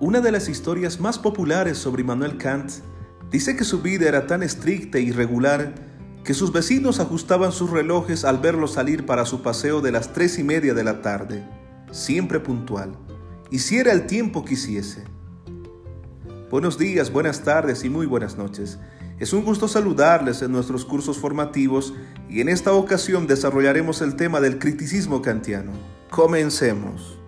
[0.00, 2.70] Una de las historias más populares sobre Immanuel Kant
[3.30, 5.74] dice que su vida era tan estricta e irregular
[6.24, 10.38] que sus vecinos ajustaban sus relojes al verlo salir para su paseo de las tres
[10.38, 11.46] y media de la tarde,
[11.90, 12.96] siempre puntual,
[13.50, 15.04] hiciera el tiempo que hiciese.
[16.50, 18.78] Buenos días, buenas tardes y muy buenas noches.
[19.18, 21.92] Es un gusto saludarles en nuestros cursos formativos
[22.26, 25.72] y en esta ocasión desarrollaremos el tema del criticismo kantiano.
[26.08, 27.19] Comencemos.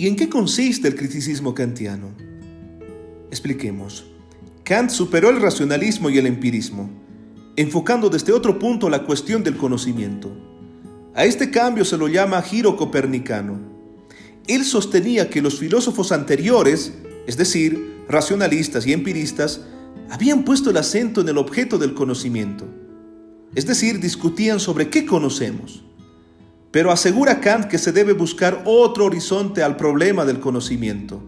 [0.00, 2.14] ¿Y en qué consiste el criticismo kantiano?
[3.28, 4.06] Expliquemos.
[4.64, 6.88] Kant superó el racionalismo y el empirismo,
[7.56, 10.34] enfocando desde otro punto la cuestión del conocimiento.
[11.14, 13.60] A este cambio se lo llama giro copernicano.
[14.46, 16.94] Él sostenía que los filósofos anteriores,
[17.26, 19.66] es decir, racionalistas y empiristas,
[20.08, 22.64] habían puesto el acento en el objeto del conocimiento,
[23.54, 25.84] es decir, discutían sobre qué conocemos.
[26.70, 31.20] Pero asegura Kant que se debe buscar otro horizonte al problema del conocimiento.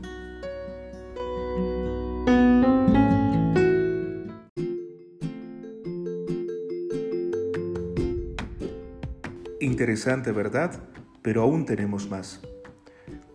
[9.59, 10.81] Interesante, ¿verdad?
[11.23, 12.41] Pero aún tenemos más.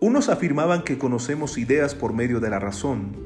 [0.00, 3.16] Unos afirmaban que conocemos ideas por medio de la razón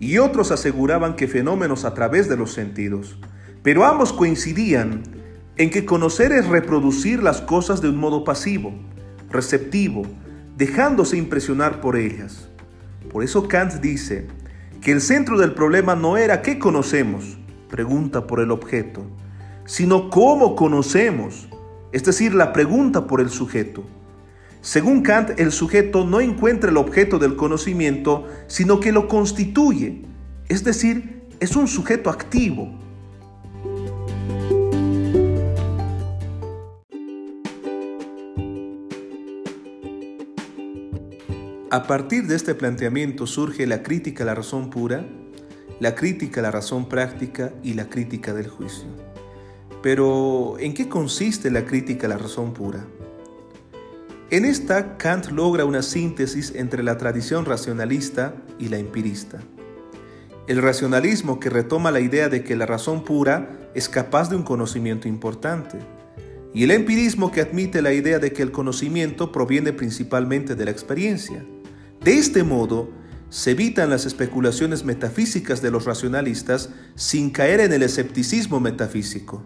[0.00, 3.16] y otros aseguraban que fenómenos a través de los sentidos.
[3.62, 5.23] Pero ambos coincidían
[5.56, 8.72] en que conocer es reproducir las cosas de un modo pasivo,
[9.30, 10.02] receptivo,
[10.56, 12.48] dejándose impresionar por ellas.
[13.10, 14.26] Por eso Kant dice
[14.80, 17.38] que el centro del problema no era qué conocemos,
[17.70, 19.06] pregunta por el objeto,
[19.64, 21.48] sino cómo conocemos,
[21.92, 23.84] es decir, la pregunta por el sujeto.
[24.60, 30.02] Según Kant, el sujeto no encuentra el objeto del conocimiento, sino que lo constituye,
[30.48, 32.83] es decir, es un sujeto activo,
[41.70, 45.06] A partir de este planteamiento surge la crítica a la razón pura,
[45.80, 48.86] la crítica a la razón práctica y la crítica del juicio.
[49.82, 52.86] Pero, ¿en qué consiste la crítica a la razón pura?
[54.30, 59.40] En esta, Kant logra una síntesis entre la tradición racionalista y la empirista.
[60.46, 64.42] El racionalismo que retoma la idea de que la razón pura es capaz de un
[64.42, 65.78] conocimiento importante,
[66.54, 70.70] y el empirismo que admite la idea de que el conocimiento proviene principalmente de la
[70.70, 71.44] experiencia.
[72.04, 72.90] De este modo,
[73.30, 79.42] se evitan las especulaciones metafísicas de los racionalistas sin caer en el escepticismo metafísico.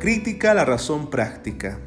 [0.00, 1.78] Crítica a la razón práctica.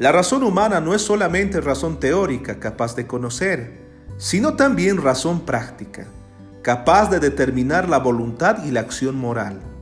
[0.00, 3.78] La razón humana no es solamente razón teórica capaz de conocer,
[4.18, 6.08] sino también razón práctica,
[6.62, 9.73] capaz de determinar la voluntad y la acción moral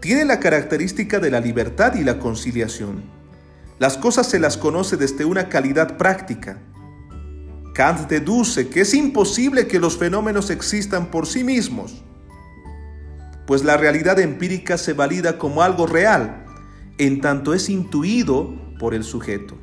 [0.00, 3.02] tiene la característica de la libertad y la conciliación.
[3.78, 6.58] Las cosas se las conoce desde una calidad práctica.
[7.74, 12.02] Kant deduce que es imposible que los fenómenos existan por sí mismos,
[13.46, 16.44] pues la realidad empírica se valida como algo real,
[16.98, 19.56] en tanto es intuido por el sujeto.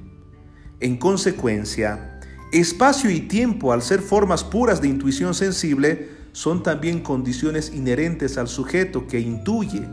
[0.79, 2.19] En consecuencia,
[2.51, 8.47] espacio y tiempo, al ser formas puras de intuición sensible, son también condiciones inherentes al
[8.47, 9.87] sujeto que intuye,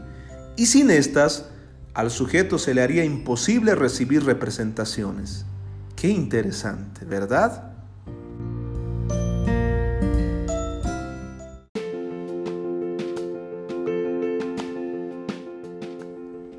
[0.57, 1.47] y sin estas,
[1.95, 5.45] al sujeto se le haría imposible recibir representaciones.
[5.97, 7.73] Qué interesante, ¿verdad?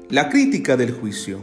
[0.09, 1.41] La crítica del juicio.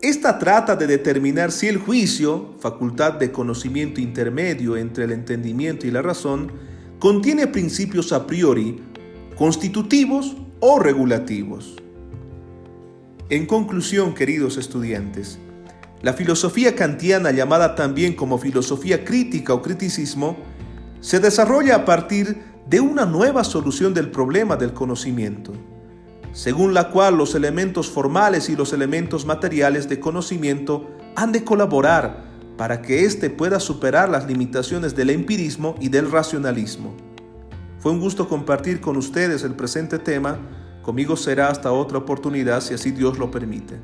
[0.00, 5.90] Esta trata de determinar si el juicio, facultad de conocimiento intermedio entre el entendimiento y
[5.90, 6.52] la razón,
[6.98, 8.80] contiene principios a priori
[9.36, 11.76] constitutivos o regulativos.
[13.28, 15.38] En conclusión, queridos estudiantes,
[16.02, 20.36] la filosofía kantiana, llamada también como filosofía crítica o criticismo,
[21.00, 25.52] se desarrolla a partir de una nueva solución del problema del conocimiento,
[26.32, 32.24] según la cual los elementos formales y los elementos materiales de conocimiento han de colaborar
[32.56, 37.05] para que éste pueda superar las limitaciones del empirismo y del racionalismo.
[37.78, 40.38] Fue un gusto compartir con ustedes el presente tema.
[40.82, 43.80] Conmigo será hasta otra oportunidad si así Dios lo permite.